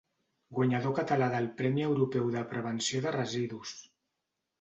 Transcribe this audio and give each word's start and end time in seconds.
Guanyador 0.59 0.93
català 0.99 1.27
del 1.33 1.49
Premi 1.59 1.83
Europeu 1.89 2.31
de 2.37 2.41
Prevenció 2.55 3.03
de 3.05 3.13
Residus. 3.17 3.75